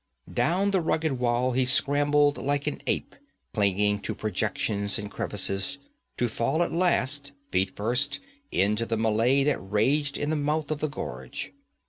Down 0.33 0.71
the 0.71 0.81
rugged 0.81 1.19
wall 1.19 1.51
he 1.51 1.63
scrambled 1.63 2.39
like 2.39 2.65
an 2.65 2.81
ape, 2.87 3.13
clinging 3.53 3.99
to 3.99 4.15
projections 4.15 4.97
and 4.97 5.11
crevices, 5.11 5.77
to 6.17 6.27
fall 6.27 6.63
at 6.63 6.71
last, 6.71 7.33
feet 7.51 7.75
first, 7.75 8.19
into 8.51 8.87
the 8.87 8.97
mêlée 8.97 9.45
that 9.45 9.59
raged 9.59 10.17
in 10.17 10.31
the 10.31 10.35
mouth 10.35 10.71
of 10.71 10.79
the 10.79 10.89
gorge. 10.89 11.53